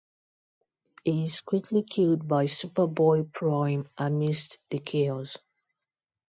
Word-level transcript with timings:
He 1.03 1.25
is 1.25 1.41
quickly 1.41 1.83
killed 1.83 2.27
by 2.27 2.45
Superboy-Prime 2.45 3.87
amidst 3.99 4.57
the 4.71 4.79
chaos. 4.79 5.37